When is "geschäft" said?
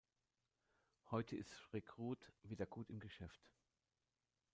2.99-3.47